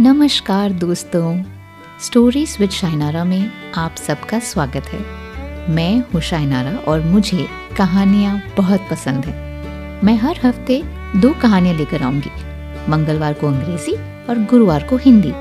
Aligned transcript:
नमस्कार 0.00 0.72
दोस्तों 0.72 1.42
stories 2.00 2.56
with 2.60 2.70
शाइनारा 2.70 3.24
में 3.24 3.50
आप 3.74 3.94
सबका 3.96 4.38
स्वागत 4.38 4.82
है। 4.86 5.00
मैं 5.70 6.00
हूँ 6.00 6.20
शाइनारा 6.20 6.78
और 6.78 7.00
मुझे 7.00 7.48
कहानियाँ 7.78 8.42
बहुत 8.56 8.80
पसंद 8.90 9.24
है। 9.24 9.34
मैं 10.04 10.16
हर 10.16 10.36
हफ़्ते 10.44 10.82
दो 11.16 11.32
कहानियाँ 11.32 11.74
लेकर 11.74 12.02
आऊँगी, 12.02 12.30
मंगलवार 12.90 13.32
को 13.32 13.46
अंग्रेज़ी 13.46 13.92
और 14.28 14.44
गुरुवार 14.50 14.86
को 14.86 14.96
हिंदी। 14.96 15.32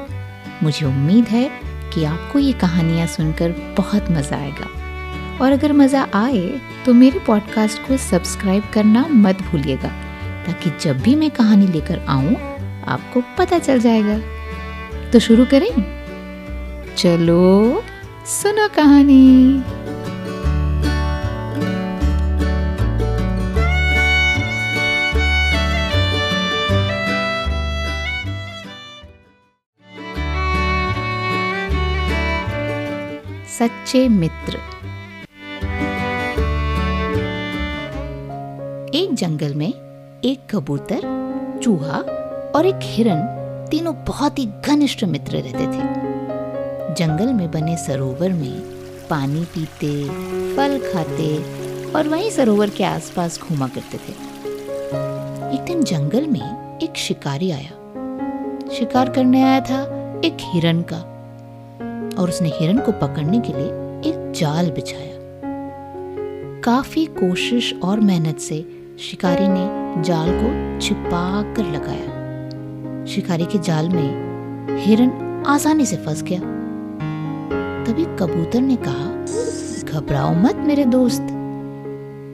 मुझे 0.63 0.85
उम्मीद 0.85 1.25
है 1.25 1.72
कि 1.93 2.03
आपको 2.03 2.39
ये 2.39 2.53
कहानियाँ 2.53 3.07
सुनकर 3.07 3.51
बहुत 3.77 4.11
मज़ा 4.11 4.37
आएगा। 4.37 4.69
और 5.41 5.51
अगर 5.51 5.73
मज़ा 5.73 6.07
आए 6.13 6.59
तो 6.85 6.93
मेरे 6.93 7.19
पॉडकास्ट 7.19 7.87
को 7.87 7.97
सब्सक्राइब 7.97 8.63
करना 8.73 9.05
मत 9.07 9.41
भूलिएगा, 9.41 9.89
ताकि 10.45 10.71
जब 10.81 11.01
भी 11.01 11.15
मैं 11.15 11.29
कहानी 11.31 11.67
लेकर 11.67 11.99
आऊँ, 11.99 12.35
आपको 12.87 13.21
पता 13.37 13.59
चल 13.59 13.79
जाएगा। 13.79 14.17
तो 15.11 15.19
शुरू 15.19 15.45
करें। 15.45 15.69
चलो, 16.97 17.83
सुनो 18.25 18.67
कहानी। 18.75 19.63
सच्चे 33.59 34.07
मित्र। 34.07 34.53
एक 38.93 39.09
जंगल 39.13 39.53
में 39.55 39.73
एक 40.23 40.55
कबूतर, 40.55 41.01
चूहा 41.63 41.97
और 42.55 42.65
एक 42.65 42.79
हिरन 42.81 43.21
तीनों 43.71 43.95
बहुत 43.95 44.39
ही 44.39 44.49
घनिष्ठ 44.65 45.03
मित्र 45.03 45.31
रहते 45.31 45.63
थे। 45.63 45.81
जंगल 46.95 47.33
में 47.33 47.51
बने 47.51 47.77
सरोवर 47.77 48.29
में 48.29 48.61
पानी 49.09 49.43
पीते, 49.43 50.09
फल 50.55 50.91
खाते 50.93 51.37
और 51.91 52.07
वहीं 52.07 52.29
सरोवर 52.29 52.69
के 52.69 52.83
आसपास 52.83 53.39
घूमा 53.39 53.67
करते 53.67 53.97
थे। 53.97 54.13
एक 55.55 55.63
दिन 55.67 55.83
जंगल 55.83 56.27
में 56.27 56.79
एक 56.79 56.93
शिकारी 56.95 57.51
आया। 57.51 57.71
शिकार 58.73 59.09
करने 59.09 59.43
आया 59.43 59.59
था 59.59 59.81
एक 60.25 60.37
हिरन 60.41 60.81
का। 60.81 61.12
और 62.23 62.29
उसने 62.29 62.49
हिरन 62.49 62.77
को 62.77 62.91
पकड़ने 62.91 63.39
के 63.39 63.53
लिए 63.53 63.67
एक 64.09 64.31
जाल 64.35 64.71
बिछाया। 64.71 65.11
काफ़ी 66.63 67.05
कोशिश 67.05 67.73
और 67.83 67.99
मेहनत 67.99 68.39
से 68.39 68.65
शिकारी 68.99 69.47
ने 69.47 70.01
जाल 70.03 70.29
को 70.31 70.79
छिपा 70.81 71.53
कर 71.53 71.63
लगाया। 71.63 73.05
शिकारी 73.05 73.45
के 73.45 73.59
जाल 73.59 73.89
में 73.89 74.77
हिरन 74.77 75.43
आसानी 75.47 75.85
से 75.85 75.95
फंस 75.95 76.23
गया। 76.23 76.39
तभी 77.83 78.05
कबूतर 78.05 78.61
ने 78.61 78.75
कहा, 78.75 79.09
घबराओ 79.91 80.33
मत 80.33 80.55
मेरे 80.55 80.85
दोस्त। 80.85 81.21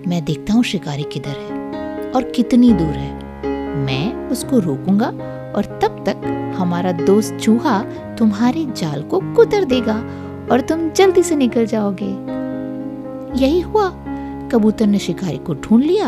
मैं 0.07 0.25
देखता 0.25 0.53
हूँ 0.53 0.63
शिकारी 0.63 1.03
किधर 1.03 1.39
है 1.39 2.11
और 2.11 2.31
कितनी 2.31 2.73
दूर 2.73 2.93
है। 2.93 3.11
मैं 3.75 4.29
उसको 4.29 4.59
रोकूँगा 4.59 5.11
और 5.59 5.65
तब 5.65 6.03
तक 6.05 6.17
हमारा 6.57 6.91
दोस्त 6.91 7.33
चूहा 7.35 7.83
तुम्हारे 8.19 8.65
जाल 8.65 9.03
को 9.03 9.19
कुतर 9.19 9.63
देगा 9.63 9.95
और 10.51 10.61
तुम 10.61 10.89
जल्दी 10.89 11.23
से 11.23 11.35
निकल 11.35 11.65
जाओगे। 11.65 12.11
यही 13.45 13.59
हुआ। 13.59 13.89
कबूतर 14.51 14.87
ने 14.87 14.99
शिकारी 14.99 15.37
को 15.37 15.53
ढूंढ 15.53 15.83
लिया 15.83 16.07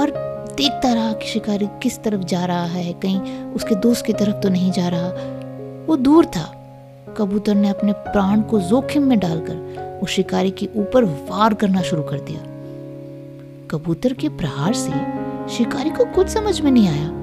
और 0.00 0.10
देखता 0.56 0.94
रहा 0.94 1.12
कि 1.12 1.26
शिकारी 1.26 1.68
किस 1.82 2.02
तरफ़ 2.02 2.20
जा 2.20 2.44
रहा 2.44 2.64
है। 2.64 2.92
कहीं 2.92 3.44
उसके 3.44 3.74
दोस्त 3.74 4.06
की 4.06 4.12
तरफ़ 4.12 4.36
तो 4.36 4.48
नहीं 4.48 4.72
जा 4.72 4.88
रहा। 4.88 5.08
वो 5.86 5.96
दूर 5.96 6.26
था। 6.26 6.56
कबूतर 7.16 7.54
ने 7.54 7.68
अपने 7.68 7.92
प्राण 7.92 8.40
को 8.40 8.60
जोखिम 8.60 9.02
में 9.02 9.18
डालकर 9.18 9.56
उस 10.02 10.10
शिकारी 10.10 10.50
के 10.50 10.68
ऊपर 10.76 11.04
वार 11.04 11.54
करना 11.54 11.82
शुरू 11.82 12.02
कर 12.02 12.20
दिया। 12.20 12.40
कबूतर 13.70 14.12
के 14.12 14.28
प्रहार 14.28 14.72
से 14.72 14.92
शिकारी 15.56 15.90
को 15.90 16.04
कुछ 16.04 16.28
समझ 16.28 16.60
में 16.60 16.70
नहीं 16.70 16.88
आया। 16.88 17.19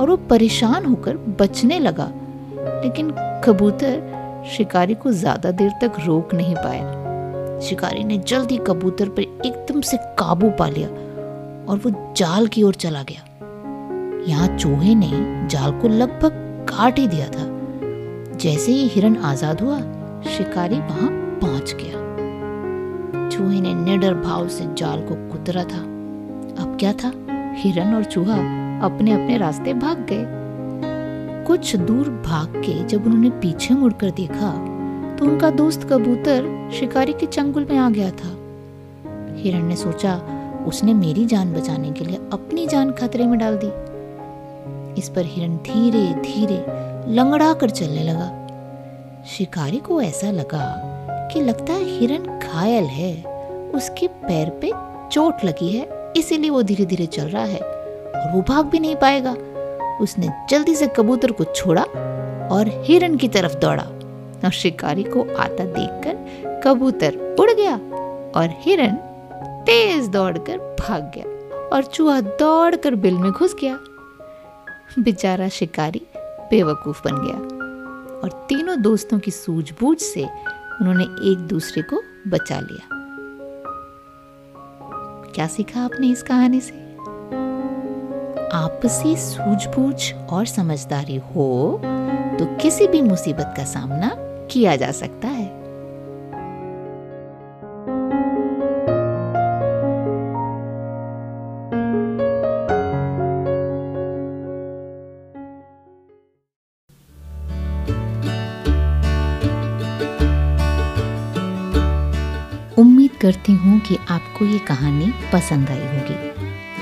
और 0.00 0.10
वो 0.10 0.16
परेशान 0.30 0.84
होकर 0.84 1.16
बचने 1.40 1.78
लगा। 1.78 2.10
लेकिन 2.82 3.10
कबूतर 3.44 4.44
शिकारी 4.50 4.94
को 4.94 5.10
ज़्यादा 5.12 5.50
देर 5.50 5.70
तक 5.82 5.92
रोक 6.06 6.34
नहीं 6.34 6.54
पाया। 6.54 7.58
शिकारी 7.60 8.04
ने 8.04 8.18
जल्दी 8.18 8.56
कबूतर 8.56 9.08
पर 9.08 9.22
एकदम 9.22 9.80
से 9.80 9.96
काबू 10.18 10.50
पा 10.50 10.68
लिया 10.68 10.88
और 11.68 11.80
वो 11.84 11.90
जाल 12.16 12.46
की 12.46 12.62
ओर 12.62 12.74
चला 12.74 13.02
गया। 13.02 13.24
यहाँ 14.28 14.56
चूहे 14.56 14.94
ने 14.94 15.10
जाल 15.48 15.72
को 15.72 15.88
लगभग 15.88 16.32
काट 16.68 16.98
ही 16.98 17.06
दिया 17.08 17.26
था। 17.28 17.48
जैसे 18.36 18.72
ही 18.72 18.86
हिरन 18.88 19.16
आज़ाद 19.16 19.60
हुआ, 19.60 19.78
शिकारी 20.28 20.78
वहाँ 20.78 21.08
पहुँच 21.40 21.74
गया। 21.80 23.28
चूहे 23.28 23.60
ने 23.60 23.74
निडर 23.74 24.14
भाव 24.14 24.48
से 24.48 24.64
जाल 24.74 25.02
को 25.02 25.14
कुतरा 25.32 25.64
था। 25.64 25.80
अब 26.62 26.76
क्या 26.80 26.92
था? 26.92 27.12
हिरन 27.56 27.94
और 27.94 28.04
चूहा 28.04 28.36
अपने 28.82 29.12
अपने 29.12 29.36
रास्ते 29.38 29.74
भाग 29.74 30.06
गए। 30.10 31.44
कुछ 31.46 31.74
दूर 31.76 32.08
भाग 32.26 32.56
के 32.56 32.82
जब 32.84 33.06
उन्होंने 33.06 33.30
पीछे 33.30 33.74
मुड़कर 33.74 34.10
देखा 34.10 34.50
तो 35.16 35.24
उनका 35.24 35.50
दोस्त 35.50 35.82
कबूतर 35.82 36.70
शिकारी 36.74 37.12
के 37.12 37.26
चंगुल 37.26 37.66
में 37.70 37.76
आ 37.78 37.88
गया 37.90 38.10
था। 38.10 38.36
हिरन 39.36 39.64
ने 39.64 39.76
सोचा, 39.76 40.14
उसने 40.66 40.94
मेरी 40.94 41.24
जान 41.26 41.52
बचाने 41.52 41.90
के 41.90 42.04
लिए 42.04 42.16
अपनी 42.32 42.66
जान 42.66 42.92
खतरे 42.92 43.26
में 43.26 43.38
डाल 43.38 43.58
दी। 43.64 45.00
इस 45.00 45.08
पर 45.08 45.24
हिरन 45.24 45.56
धीरे 45.56 46.06
धीरे 46.22 46.64
लंगड़ा 47.12 47.52
कर 47.52 47.70
चलने 47.70 48.04
लगा। 48.04 48.28
शिकारी 49.26 49.78
को 49.78 50.00
ऐसा 50.02 50.30
लगा 50.30 50.64
कि 51.32 51.40
लगता 51.40 51.72
है 51.72 51.84
हिरन 51.90 52.38
घायल 52.38 52.84
है। 52.84 53.12
उसके 53.74 54.06
पैर 54.06 54.50
पे 54.62 54.72
चोट 55.12 55.44
लगी 55.44 55.72
है, 55.72 56.12
इसीलिए 56.16 56.50
वो 56.50 56.62
धीरे 56.62 56.86
धीरे 56.86 57.06
चल 57.06 57.28
रहा 57.28 57.44
है। 57.44 57.60
और 58.16 58.32
वो 58.34 58.42
भाग 58.42 58.66
भी 58.66 58.78
नहीं 58.78 58.96
पाएगा। 58.96 59.36
उसने 60.00 60.28
जल्दी 60.50 60.74
से 60.74 60.86
कबूतर 60.86 61.32
को 61.32 61.44
छोड़ा 61.44 61.82
और 62.52 62.84
हिरन 62.84 63.16
की 63.16 63.28
तरफ़ 63.28 63.56
दौड़ा। 63.56 63.86
और 64.44 64.50
शिकारी 64.50 65.02
को 65.02 65.36
आता 65.36 65.64
देखकर 65.64 66.60
कबूतर 66.64 67.36
उड़ 67.40 67.50
गया 67.50 67.76
और 68.40 68.48
हिरन 68.58 68.94
तेज 69.66 70.08
दौड़कर 70.08 70.58
भाग 70.58 71.12
गया 71.14 71.24
और 71.68 71.84
चूहा 71.84 72.20
दौड़कर 72.20 72.94
बिल 72.94 73.14
में 73.14 73.32
घुस 73.32 73.56
गया। 73.60 73.78
बेचारा 74.98 75.48
शिकारी 75.48 76.06
बेवकूफ़ 76.50 77.02
बन 77.04 77.12
गया 77.14 77.36
और 78.20 78.46
तीनों 78.48 78.82
दोस्तों 78.82 79.18
की 79.18 79.30
सूझबूझ 79.30 79.98
से 79.98 80.24
उन्होंने 80.80 81.04
एक 81.04 81.38
दूसरे 81.38 81.82
को 81.82 82.02
बचा 82.28 82.60
लिया। 82.60 82.88
क्या 85.34 85.46
सीखा 85.46 85.80
आपने 85.80 86.08
इस 86.08 86.22
कहानी 86.22 86.60
से? 86.60 86.89
आपसी 88.52 89.16
सूझबूझ 89.16 90.12
और 90.30 90.46
समझदारी 90.46 91.16
हो 91.16 91.80
तो 92.38 92.46
किसी 92.56 92.86
भी 92.86 93.02
मुसीबत 93.02 93.54
का 93.56 93.64
सामना 93.64 94.10
किया 94.50 94.76
जा 94.76 94.90
सकता 94.90 95.28
है। 95.28 95.48
उम्मीद 112.78 113.10
करती 113.22 113.52
हूँ 113.52 113.80
कि 113.80 113.96
आपको 114.08 114.44
ये 114.44 114.58
कहानी 114.58 115.12
पसंद 115.32 115.70
आई 115.70 115.86
होगी। 115.86 116.14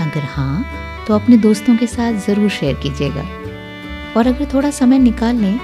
अगर 0.01 0.25
हाँ 0.25 0.65
तो 1.09 1.15
अपने 1.15 1.37
दोस्तों 1.37 1.77
के 1.77 1.87
साथ 1.87 2.15
ज़रूर 2.27 2.49
शेयर 2.51 2.75
कीजिएगा। 2.75 3.23
और 4.17 4.27
अगर 4.27 4.49
थोड़ा 4.55 4.71
समय 4.71 4.99
निकाल 4.99 5.37
लें 5.37 5.59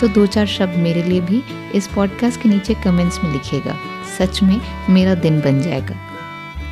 तो 0.00 0.08
दो 0.08 0.24
चार 0.26 0.46
शब्द 0.46 0.76
मेरे 0.78 1.02
लिए 1.02 1.20
भी 1.20 1.42
इस 1.74 1.86
पॉडकास्ट 1.86 2.40
के 2.42 2.48
नीचे 2.48 2.74
कमेंट्स 2.74 3.18
में 3.24 3.32
लिखिएगा। 3.32 3.76
सच 4.18 4.42
में 4.42 4.60
मेरा 4.90 5.14
दिन 5.16 5.40
बन 5.40 5.60
जाएगा। 5.62 5.96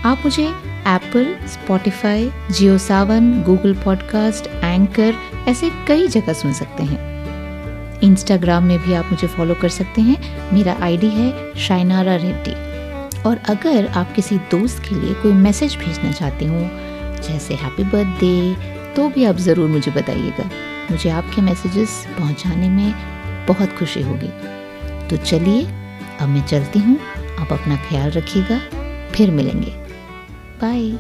आप 0.05 0.23
मुझे 0.25 0.45
Apple 0.45 1.35
Spotify 1.47 2.31
Jio 2.51 2.79
Saavn 2.79 3.31
Google 3.43 3.75
podcast 3.75 4.47
Anchor 4.47 5.15
ऐसे 5.49 5.71
कई 5.89 6.07
जगह 6.09 6.33
सुन 6.33 6.53
सकते 6.53 6.83
हैं। 6.83 8.01
इंस्टाग्राम 8.03 8.65
में 8.65 8.79
भी 8.79 8.95
आप 8.95 9.09
मुझे 9.11 9.27
फॉलो 9.27 9.55
कर 9.55 9.69
सकते 9.69 10.03
हैं। 10.03 10.53
मेरा 10.55 10.77
आईडी 10.83 11.11
है 11.11 11.33
शाइनारा 11.59 12.17
रेड्डी 12.17 12.55
और 13.23 13.41
अगर 13.49 13.87
आप 13.89 14.13
किसी 14.13 14.39
दोस्त 14.51 14.83
के 14.89 14.95
लिए 14.95 15.15
कोई 15.15 15.33
मैसेज 15.35 15.77
भेजना 15.77 16.13
चाहते 16.13 16.47
हो 16.47 16.69
जैसे 17.29 17.55
हैप्पी 17.55 17.85
बर्थडे 17.85 18.55
तो 18.95 19.09
भी 19.09 19.25
आप 19.25 19.37
ज़रूर 19.37 19.69
मुझे 19.69 19.91
बताइएगा। 19.93 20.51
मुझे 20.91 21.11
आपके 21.11 21.43
मैसेजेस 21.43 22.07
पहुँचाने 22.19 22.69
में 22.69 22.93
बहुत 23.47 23.77
खुशी 23.79 24.03
होगी। 24.03 24.29
तो 25.09 25.17
चलिए, 25.17 25.65
अब 26.21 26.29
मैं 26.29 26.45
चलती 26.47 26.79
हूँ। 26.79 26.99
आप 27.41 27.53
अपना 27.53 27.77
ख्याल 27.89 28.11
रखिएगा। 28.11 28.59
फिर 29.13 29.31
मिलेंगे। 29.31 29.71
बाय 30.61 30.91